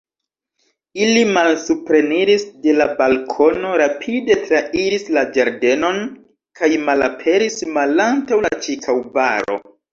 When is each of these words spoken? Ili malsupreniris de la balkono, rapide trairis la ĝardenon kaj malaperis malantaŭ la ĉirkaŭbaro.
Ili 1.01 1.19
malsupreniris 1.35 2.45
de 2.63 2.73
la 2.79 2.87
balkono, 3.03 3.75
rapide 3.83 4.39
trairis 4.47 5.07
la 5.19 5.27
ĝardenon 5.37 6.03
kaj 6.63 6.73
malaperis 6.89 7.63
malantaŭ 7.79 8.45
la 8.51 8.55
ĉirkaŭbaro. 8.67 9.65